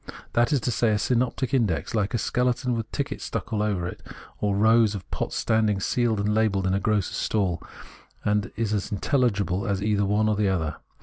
[0.07, 3.53] It is, that is to say, a synoptic index, hke a skeleton with tickets stuck
[3.53, 4.01] all over it,
[4.39, 7.61] or hke rows of pots standing sealed and labelled in a grocer's stall;
[8.25, 10.77] and is as intelhgible as either the one or the other.